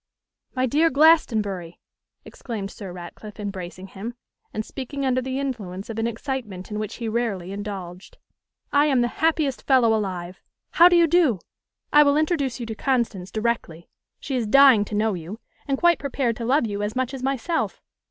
'My 0.55 0.65
dear 0.65 0.89
Glastonbury,' 0.89 1.79
exclaimed 2.25 2.71
Sir 2.71 2.91
Ratcliffe, 2.91 3.39
embracing 3.39 3.85
him, 3.85 4.15
and 4.51 4.65
speaking 4.65 5.05
under 5.05 5.21
the 5.21 5.37
influence 5.39 5.91
of 5.91 5.99
an 5.99 6.07
excitement 6.07 6.71
in 6.71 6.79
which 6.79 6.95
he 6.95 7.07
rarely 7.07 7.51
indulged, 7.51 8.17
'I 8.73 8.85
am 8.87 9.01
the 9.01 9.07
happiest 9.21 9.61
fellow 9.67 9.93
alive. 9.93 10.41
How 10.71 10.89
do 10.89 10.95
you 10.95 11.05
do? 11.05 11.37
I 11.93 12.01
will 12.01 12.17
introduce 12.17 12.59
you 12.59 12.65
to 12.65 12.73
Constance 12.73 13.29
directly. 13.29 13.89
She 14.19 14.35
is 14.35 14.47
dying 14.47 14.85
to 14.85 14.95
know 14.95 15.13
you, 15.13 15.39
and 15.67 15.77
quite 15.77 15.99
prepared 15.99 16.35
to 16.37 16.45
love 16.45 16.65
you 16.65 16.81
as 16.81 16.95
much 16.95 17.13
as 17.13 17.21
myself. 17.21 17.79